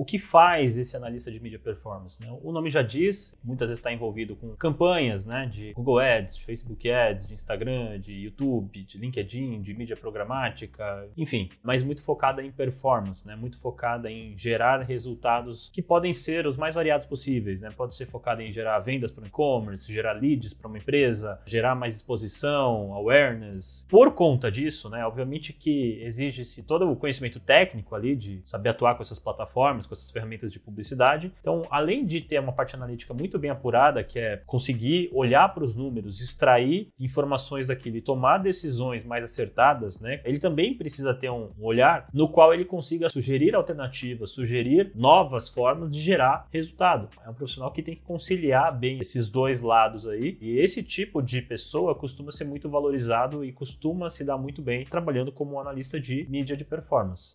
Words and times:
O 0.00 0.04
que 0.06 0.18
faz 0.18 0.78
esse 0.78 0.96
analista 0.96 1.30
de 1.30 1.38
mídia 1.38 1.58
performance? 1.58 2.18
Né? 2.24 2.34
O 2.42 2.52
nome 2.52 2.70
já 2.70 2.80
diz, 2.80 3.38
muitas 3.44 3.68
vezes 3.68 3.80
está 3.80 3.92
envolvido 3.92 4.34
com 4.34 4.56
campanhas 4.56 5.26
né, 5.26 5.44
de 5.44 5.74
Google 5.74 5.98
Ads, 5.98 6.38
de 6.38 6.44
Facebook 6.46 6.90
Ads, 6.90 7.26
de 7.26 7.34
Instagram, 7.34 8.00
de 8.00 8.14
YouTube, 8.14 8.82
de 8.82 8.96
LinkedIn, 8.96 9.60
de 9.60 9.74
mídia 9.74 9.94
programática, 9.94 11.06
enfim, 11.18 11.50
mas 11.62 11.82
muito 11.82 12.02
focada 12.02 12.42
em 12.42 12.50
performance, 12.50 13.26
né? 13.26 13.36
muito 13.36 13.58
focada 13.58 14.10
em 14.10 14.34
gerar 14.38 14.80
resultados 14.80 15.68
que 15.70 15.82
podem 15.82 16.14
ser 16.14 16.46
os 16.46 16.56
mais 16.56 16.74
variados 16.74 17.06
possíveis. 17.06 17.60
Né? 17.60 17.68
Pode 17.76 17.94
ser 17.94 18.06
focada 18.06 18.42
em 18.42 18.50
gerar 18.50 18.78
vendas 18.78 19.12
para 19.12 19.24
o 19.24 19.26
e-commerce, 19.26 19.92
gerar 19.92 20.14
leads 20.14 20.54
para 20.54 20.66
uma 20.66 20.78
empresa, 20.78 21.38
gerar 21.44 21.74
mais 21.74 21.96
exposição, 21.96 22.94
awareness. 22.94 23.86
Por 23.86 24.14
conta 24.14 24.50
disso, 24.50 24.88
né, 24.88 25.04
obviamente 25.04 25.52
que 25.52 26.00
exige-se 26.00 26.62
todo 26.62 26.90
o 26.90 26.96
conhecimento 26.96 27.38
técnico 27.38 27.94
ali 27.94 28.16
de 28.16 28.40
saber 28.46 28.70
atuar 28.70 28.94
com 28.94 29.02
essas 29.02 29.18
plataformas, 29.18 29.89
com 29.90 29.94
essas 29.94 30.10
ferramentas 30.10 30.52
de 30.52 30.60
publicidade. 30.60 31.32
Então, 31.40 31.66
além 31.70 32.06
de 32.06 32.20
ter 32.20 32.38
uma 32.38 32.52
parte 32.52 32.76
analítica 32.76 33.12
muito 33.12 33.38
bem 33.38 33.50
apurada, 33.50 34.04
que 34.04 34.18
é 34.18 34.36
conseguir 34.46 35.10
olhar 35.12 35.52
para 35.52 35.64
os 35.64 35.74
números, 35.74 36.20
extrair 36.20 36.92
informações 36.98 37.66
daquilo 37.66 37.96
e 37.96 38.00
tomar 38.00 38.38
decisões 38.38 39.04
mais 39.04 39.24
acertadas, 39.24 40.00
né? 40.00 40.20
Ele 40.24 40.38
também 40.38 40.74
precisa 40.74 41.12
ter 41.12 41.30
um 41.30 41.50
olhar 41.60 42.06
no 42.14 42.28
qual 42.28 42.54
ele 42.54 42.64
consiga 42.64 43.08
sugerir 43.08 43.54
alternativas, 43.54 44.30
sugerir 44.30 44.92
novas 44.94 45.48
formas 45.48 45.92
de 45.92 46.00
gerar 46.00 46.46
resultado. 46.52 47.08
É 47.26 47.28
um 47.28 47.34
profissional 47.34 47.72
que 47.72 47.82
tem 47.82 47.96
que 47.96 48.02
conciliar 48.02 48.78
bem 48.78 49.00
esses 49.00 49.28
dois 49.28 49.60
lados 49.60 50.06
aí. 50.06 50.38
E 50.40 50.58
esse 50.58 50.82
tipo 50.82 51.20
de 51.20 51.42
pessoa 51.42 51.94
costuma 51.94 52.30
ser 52.30 52.44
muito 52.44 52.68
valorizado 52.68 53.44
e 53.44 53.52
costuma 53.52 54.08
se 54.08 54.24
dar 54.24 54.38
muito 54.38 54.62
bem 54.62 54.84
trabalhando 54.84 55.32
como 55.32 55.58
analista 55.58 55.98
de 55.98 56.26
mídia 56.30 56.56
de 56.56 56.64
performance. 56.64 57.34